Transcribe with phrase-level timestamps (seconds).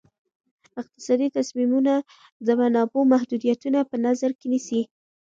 [0.81, 1.93] اقتصادي تصمیمونه
[2.45, 4.81] د منابعو محدودیتونه په نظر کې نیسي.